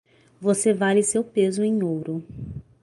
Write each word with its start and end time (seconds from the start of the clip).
Você 0.41 0.73
vale 0.73 1.03
seu 1.03 1.23
peso 1.23 1.63
em 1.63 1.83
ouro. 1.83 2.23